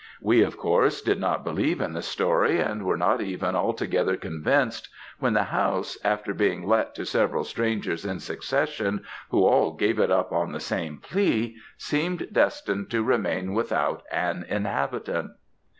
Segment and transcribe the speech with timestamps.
[0.19, 4.89] We, of course, did not believe in the story, and were not even altogether convinced
[5.19, 10.09] when the house, after being let to several strangers in succession, who all gave it
[10.09, 15.33] up on the same plea, seemed destined to remain without an inhabitant.